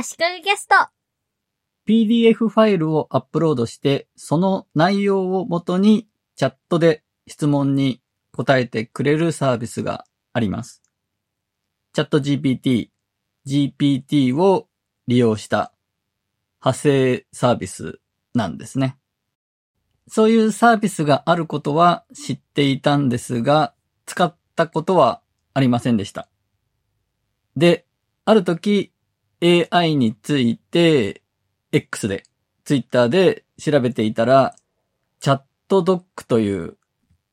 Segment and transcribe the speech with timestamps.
[0.00, 0.76] 足利ゲスト。
[1.84, 6.06] PDF ファイルをアップロードして、その内容をもとに
[6.36, 10.84] チャットで質問に答えてくれるサービスがあります。
[11.94, 12.90] チャット GPT、
[13.44, 14.68] GPT を
[15.08, 15.72] 利用した
[16.60, 17.98] 派生サービス
[18.34, 18.98] なんですね。
[20.06, 23.74] そういうサービスがあることは知っていたんですが、
[24.06, 25.22] 使ったことは
[25.54, 26.28] ありませんでした。
[27.56, 27.84] で、
[28.24, 28.92] ある時
[29.42, 31.22] AI について
[31.72, 32.24] X で、
[32.64, 34.54] Twitter で調べていたら、
[35.20, 36.76] チャットドックという、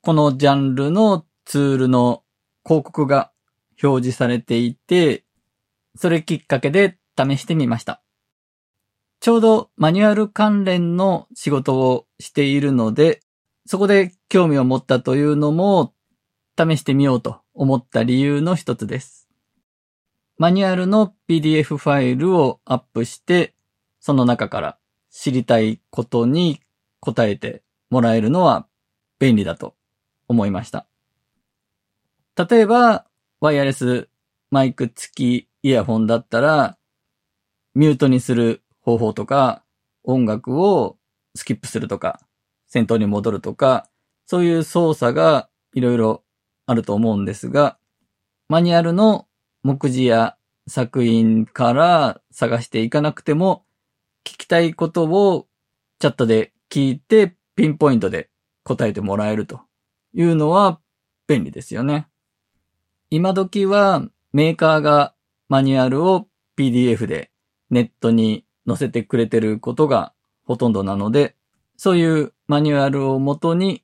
[0.02, 2.22] このジャンルのツールの
[2.64, 3.32] 広告が
[3.82, 5.24] 表示されていて、
[5.96, 8.02] それきっかけで試してみました。
[9.20, 13.20] ちょうどマニュアル関連の仕事をしているので、
[13.66, 15.92] そこで興味を持ったというのも
[16.56, 19.25] 試してみようと思った理由の一つです。
[20.38, 23.54] マニュアルの PDF ファイルをアップして、
[24.00, 24.78] その中から
[25.10, 26.60] 知りたいことに
[27.00, 28.66] 答えてもらえるのは
[29.18, 29.74] 便利だと
[30.28, 30.86] 思いました。
[32.36, 33.06] 例えば、
[33.40, 34.10] ワイヤレス
[34.50, 36.76] マイク付きイヤホンだったら、
[37.74, 39.62] ミュートにする方法とか、
[40.04, 40.98] 音楽を
[41.34, 42.20] スキップするとか、
[42.66, 43.88] 先頭に戻るとか、
[44.26, 46.24] そういう操作がいろいろ
[46.66, 47.78] あると思うんですが、
[48.48, 49.25] マニュアルの
[49.66, 50.36] 目次や
[50.68, 53.64] 作品から探していかなくても、
[54.24, 55.48] 聞きたいことを
[55.98, 58.30] チャットで聞いてピンポイントで
[58.62, 59.62] 答えてもらえると
[60.14, 60.78] いうのは
[61.26, 62.06] 便利ですよね。
[63.10, 65.14] 今時はメーカーが
[65.48, 67.32] マニュアルを PDF で
[67.70, 70.12] ネットに載せてくれてることが
[70.44, 71.34] ほとんどなので、
[71.76, 73.82] そういうマニュアルをもとに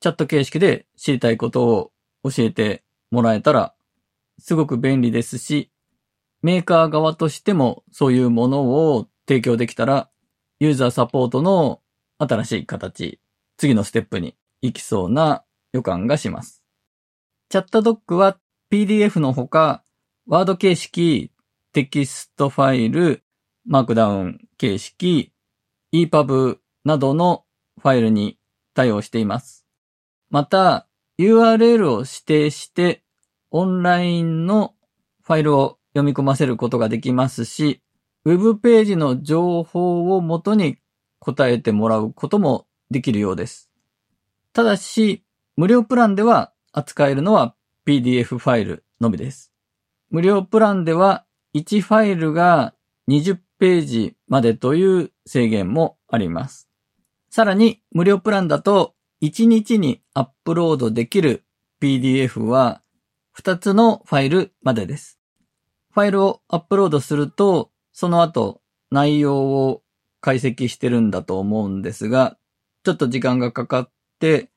[0.00, 1.92] チャット形式で知りたいことを
[2.24, 3.74] 教えてもらえたら
[4.38, 5.70] すごく便利ですし、
[6.42, 8.62] メーカー側としてもそういうもの
[8.94, 10.10] を提供できたら、
[10.60, 11.80] ユーザーサポートの
[12.18, 13.20] 新しい形、
[13.56, 16.62] 次のステップに行きそうな予感がします。
[17.48, 18.38] ChatDOC は
[18.70, 19.84] PDF のほか、
[20.26, 21.32] Word形式、
[21.72, 23.22] テキストファイル、
[23.66, 25.32] マークダウン形式、
[25.92, 27.44] EPUB などの
[27.80, 28.38] ファイルに
[28.74, 29.66] 対応しています。
[30.30, 33.01] また、URL を指定して、
[33.54, 34.74] オンラインの
[35.22, 37.82] ファイルを読み込ませることができますし、
[38.24, 40.78] ウェブページの情報をもとに
[41.18, 43.70] 答えてもらうこともできるようです。
[44.54, 45.22] ただし、
[45.56, 47.54] 無料プランでは扱えるのは
[47.86, 49.52] PDF ファイルのみです。
[50.10, 51.24] 無料プランでは
[51.54, 52.74] 1ファイルが
[53.08, 56.68] 20ページまでという制限もあります。
[57.28, 61.44] さらに無料プランだと1日にアップロードできる
[61.80, 62.81] PDF は
[63.38, 65.18] 2つのファイルまでです。
[65.92, 68.60] ファイルをアップロードすると、その後
[68.90, 69.82] 内容を
[70.20, 72.38] 解析してるんだと思うんですが、
[72.84, 74.50] ちょっと時間がかかって、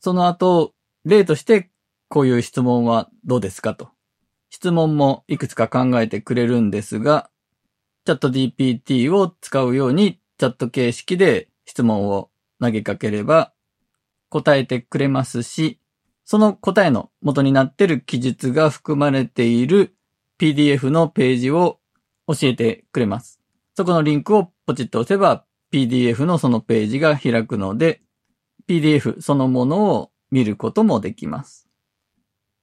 [0.00, 1.70] その後、例として
[2.08, 3.90] こういう質問はどうですかと。
[4.50, 7.30] 質問もいくつか考えてくれるんですが、
[8.04, 13.52] チャット GPT を使うようにチャット形式で質問を投げかければ
[14.28, 15.79] 答えてくれますし、
[16.30, 19.96] その答えの元になっている記述が含まれている
[20.38, 21.80] PDF のページを
[22.28, 23.40] 教えてくれます。
[23.74, 28.02] そこのリンクをポチッと押せば PDF のそのページが開くので、
[28.68, 31.68] PDF そのものを見ることもできます。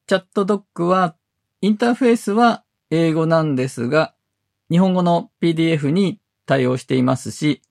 [0.08, 1.18] チャットドックは
[1.60, 4.16] インターフェースは英語なんですが、
[4.72, 7.62] 日本語の PDF に対応していますし、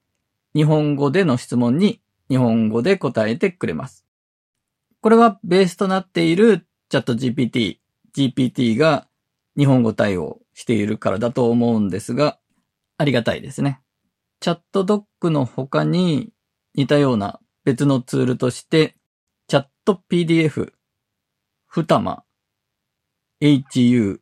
[0.55, 4.06] 日本語での質問に日本語で答えてくれます。
[5.01, 7.79] これはベースとなっているチャット GPT、
[8.17, 9.09] GPT が
[9.57, 12.39] 日本語対応しているからだと思うんですが、
[12.99, 13.81] ありがたいですね。
[14.41, 16.31] チャットドックの他に
[16.75, 18.97] 似たような別のツールとして、
[19.49, 20.73] チャット PDF、
[21.67, 22.25] ふたま、
[23.41, 24.21] humata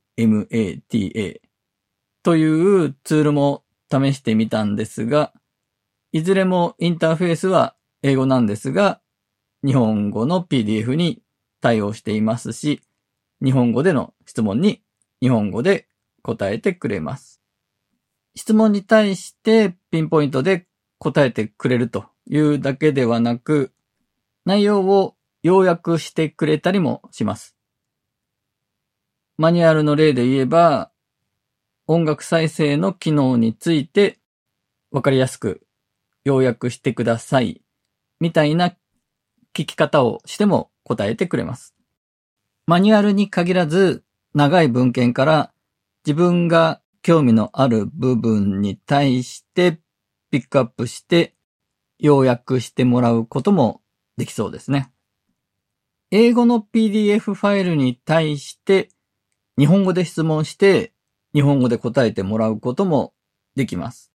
[2.23, 5.33] というツールも試してみたんですが、
[6.13, 9.01] いずれもインターフェースは英語なんですが、
[9.65, 11.22] 日本語の PDF に
[11.63, 12.83] 対応していますし、
[13.43, 14.83] 日本語での質問に
[15.22, 15.89] 日本語で
[16.22, 17.41] 答えてくれます。
[18.34, 20.66] 質問に対してピンポイントで
[20.99, 23.72] 答えてくれるというだけではなく、
[24.45, 27.57] 内容を要約してくれたりもします。
[29.39, 30.91] マニュアルの例で言えば、
[31.87, 34.19] 音楽再生の機能について
[34.91, 35.67] わかりやすく
[36.25, 37.63] 要約してください。
[38.21, 38.75] みたいな
[39.54, 41.74] 聞き方をしても答えてくれます。
[42.66, 44.04] マニュアルに限らず
[44.34, 45.53] 長い文献から
[46.04, 49.80] 自分が興味のある部分に対して
[50.30, 51.34] ピックアップして
[51.98, 53.83] 要約してもらうことも
[54.16, 54.91] できそうですね。
[56.10, 58.89] 英語の PDF ファイルに対して
[59.59, 60.92] 日本語で質問して
[61.34, 63.12] 日本語で答えてもらうことも
[63.57, 64.12] できます。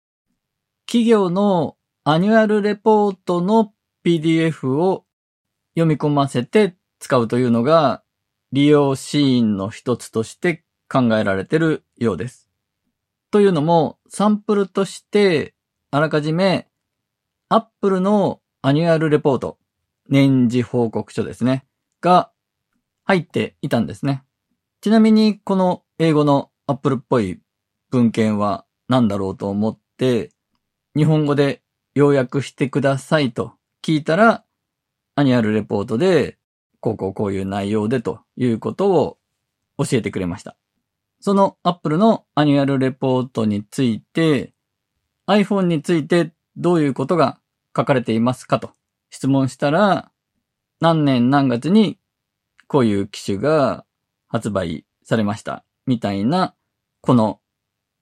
[0.87, 3.73] 企業のアニュアルレポートの
[4.05, 5.04] PDF を
[5.75, 8.03] 読み込ませて使うというのが
[8.53, 12.49] 利用シーンの一つとして考えられているようです。
[13.33, 15.57] というのも、サンプルとして、
[15.91, 16.69] あらかじめ、
[17.49, 19.59] Apple のアニュアルレポート、
[20.09, 21.67] 年次報告書ですね、
[22.01, 22.31] が
[23.03, 24.23] 入っていたんですね。
[24.81, 27.41] ちなみに、この英語の Apple っぽい
[27.91, 30.31] 文献は何だろうと思って、
[30.95, 31.63] 日本語で
[31.95, 34.45] 要約してくださいと聞いたら、
[35.17, 36.39] アニュアルレポートで、
[36.81, 39.19] こうこうこういう内容でということを
[39.79, 40.57] 教えてくれました。
[41.21, 44.53] その Apple のアニュアルレポートについて、
[45.27, 47.39] iPhone についてどういうことが
[47.77, 48.73] 書かれていますかと
[49.11, 50.11] 質問したら、
[50.81, 51.99] 何年何月に
[52.67, 53.87] こういう機種が
[54.29, 56.55] 発売されましたみたいな、
[57.01, 57.41] この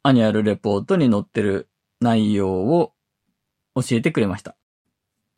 [0.02, 1.68] アニュアルレポートに載ってる
[2.00, 2.92] 内容を
[3.76, 4.56] 教えてくれました。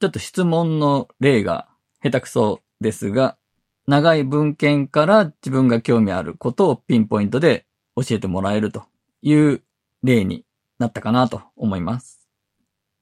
[0.04, 1.66] ちょっと質問の例が
[2.02, 3.38] 下手くそですが、
[3.86, 7.64] 長い文献から自分が興味あることをピンポイントで
[7.96, 8.84] 教えてもらえると
[9.22, 9.62] いう
[10.02, 10.44] 例に
[10.78, 12.28] なったかなと思います。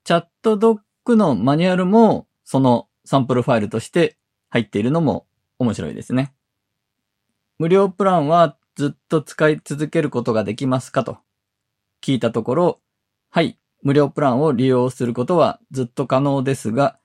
[0.04, 4.16] チャットドックのマニュアルもそのサンプルファイルとして
[4.48, 5.26] 入っているのも
[5.58, 6.32] 面白いですね。
[7.58, 11.18] 無料プランはずっと使い続けることができますかと
[12.00, 12.80] 聞いたところ、
[13.28, 16.98] はい、無料プランを利用することはずっと可能ですが、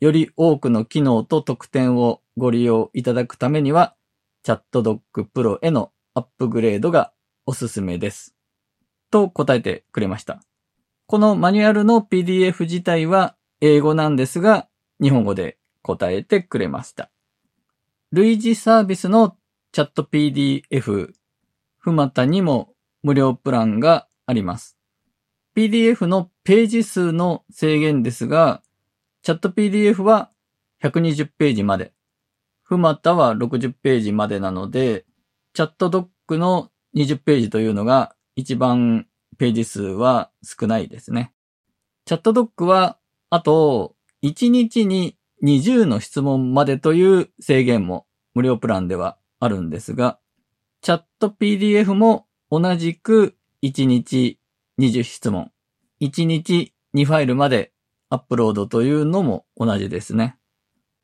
[0.00, 3.94] より多くの機能と特典をご利用いただくためには、
[4.42, 7.12] チャットドックプロへのアップグレードが
[7.46, 8.34] おすすめです。
[9.10, 10.42] と答えてくれました。
[11.06, 14.68] このマニュアルの PDF 自体は英語なんですが、
[15.00, 17.10] 日本語で答えてくれました。
[18.12, 19.36] 類似サービスの
[19.72, 21.12] チャット PDF、
[21.78, 24.75] ふまたにも無料プランがあります。
[25.56, 28.62] PDF のページ数の制限ですが、
[29.22, 30.30] チャット PDF は
[30.84, 31.94] 120ページまで、
[32.62, 35.06] ふまたは60ページまでなので、
[35.54, 39.06] チャットドックの20ページというのが一番
[39.38, 41.32] ページ数は少ないですね。
[42.04, 42.98] チャットドックは、
[43.30, 50.18] あと、1日に20の質問までという制限も無料プランではあるんですが、
[50.82, 54.38] チャット PDF も同じく1日
[54.78, 55.50] 20質問、
[56.02, 57.72] 1日2ファイルまで
[58.10, 60.36] アップロードというのも同じですね。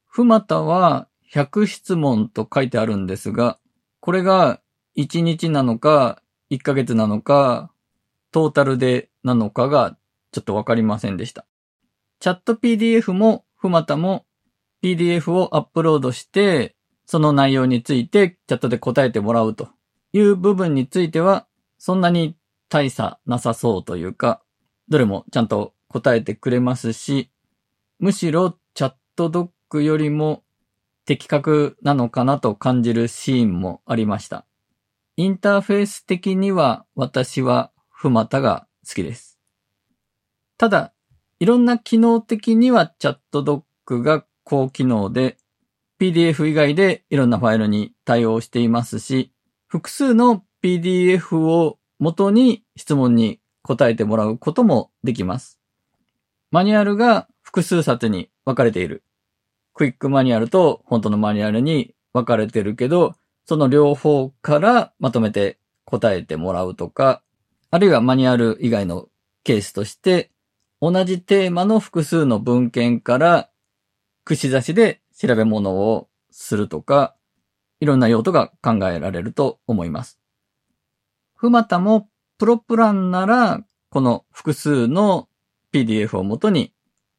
[0.06, 3.58] ふまたは100質問と書いてあるんですが、
[4.00, 4.60] これが
[4.98, 7.72] 1日なのか、1ヶ月なのか、
[8.30, 9.96] トータルでなのかが
[10.32, 11.46] ちょっとわかりませんでした。
[12.20, 14.26] チャット PDF もふまたも
[14.82, 16.76] PDF をアップロードして、
[17.06, 19.70] その内容についてチャットで答えてもらうと
[20.12, 21.46] いう部分については、
[21.78, 22.36] そんなに
[22.72, 24.40] 大差なさそうというか、
[24.88, 27.30] どれもちゃんと答えてくれますし、
[27.98, 30.42] むしろチャットドックよりも
[31.04, 34.46] 的確なのかなと感じるシーンもありました。
[35.16, 39.38] インターフェース的には私はフマタが好きです。
[40.56, 40.94] ただ、
[41.40, 45.36] いろんな機能的にはチャットドックが高機能で
[46.00, 49.30] PDF 以外でいろんなファイルに対応していますし、
[49.66, 55.60] 複数の PDF を元に質問に答えてもらうこともできます。
[56.50, 59.04] マニュアルが複数冊に分かれている。
[59.72, 63.14] クイックマニュアルと本当のマニュアルに分かれてるけど、
[63.46, 67.22] その両方からまとめて答えてもらうとか、
[67.70, 69.06] あるいはマニュアル以外の
[69.44, 70.32] ケースとして、
[70.80, 73.48] 同じテーマの複数の文献から
[74.24, 77.14] 串刺しで調べ物をするとか、
[77.78, 80.21] いろんな用途が考えられると思います。
[81.42, 82.08] ふまたも
[82.38, 85.28] プロプランなら、この複数の
[85.72, 86.72] PDF をもとに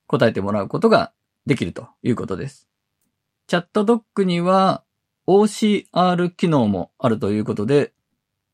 [0.07, 1.11] 答えてもらうことが
[1.45, 2.69] できるということです。
[3.47, 4.85] チャットドックには
[5.27, 7.91] OCR 機能もあるということで、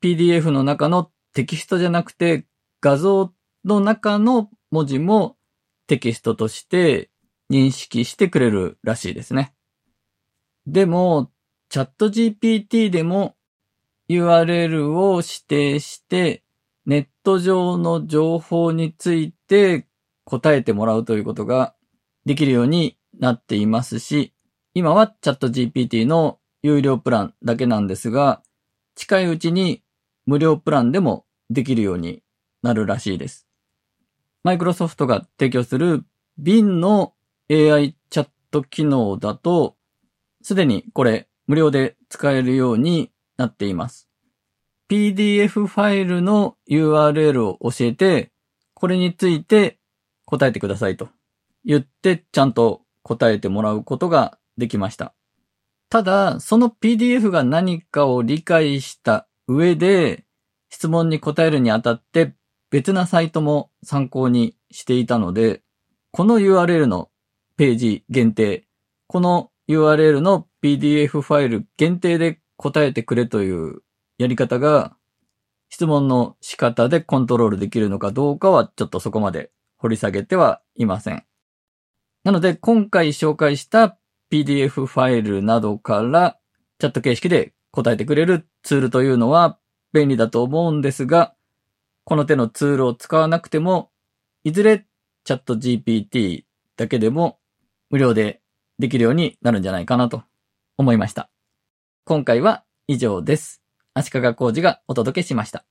[0.02, 2.48] PDF の中のテキストじゃなくて
[2.82, 3.32] 画像
[3.64, 5.38] の中の文字も
[5.86, 7.12] テキストとして
[7.52, 9.54] 認識してくれるらしいですね。
[10.66, 11.30] でも、
[11.70, 13.36] チャット GPT でも
[14.10, 16.44] URL を指定して
[16.86, 19.86] ネット上の情報について
[20.26, 21.76] 答えてもらうということが
[22.26, 24.34] できるようになっていますし、
[24.74, 28.42] 今はチャット GPT の有料プランだけなんですが、
[28.96, 29.84] 近いうちに
[30.26, 32.24] 無料プランでもできるように
[32.64, 33.48] なるらしいです。
[34.44, 36.04] マイクロソフトが提供する
[36.42, 37.14] BIN の
[37.52, 39.76] AI チャット機能だと、
[40.42, 44.10] すでにこれ無料で使えるようになっています。
[44.90, 48.32] PDF ファイルの URL を教えて、
[48.74, 49.80] これについて
[50.26, 51.10] 答えてくださいと
[51.64, 55.14] 言ってちゃんと答えてもらうことができました。
[55.90, 60.26] ただ、その PDF が何かを理解した上で、
[60.70, 62.36] 質問に答えるにあたって
[62.70, 65.64] 別なサイトも参考にしていたので、
[66.12, 67.10] この URL の
[67.58, 68.68] ページ限定、
[69.08, 73.84] この URL の PDF ファイル限定で答えてくれという
[74.18, 74.94] やり方が
[75.70, 81.24] 質問の仕方でコントロールできるのかどうかはちょっとそこまで掘り下げてはいません。
[82.26, 83.98] なので今回紹介した
[84.30, 86.38] PDF ファイルなどから
[86.80, 89.58] チャット形式で答えてくれるツールというのは
[89.94, 91.34] 便利だと思うんですが、
[92.04, 93.90] この手のツールを使わなくても、
[94.44, 94.86] いずれ
[95.24, 96.44] チャット GPT
[96.76, 97.40] だけでも
[97.90, 98.42] 無料で
[98.80, 100.24] できるようになるんじゃないかなと
[100.78, 101.30] 思いました。
[102.10, 103.62] 今回は以上です。
[103.94, 105.64] 足利工事がお届けしました。